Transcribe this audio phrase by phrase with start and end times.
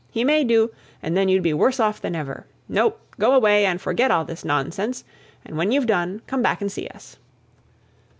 [0.09, 0.71] He may do,
[1.03, 2.47] and then you'd be worse off than ever.
[2.67, 2.95] No!
[3.19, 5.03] go away, and forget all this nonsense;
[5.45, 7.17] and when you've done, come back and see us!"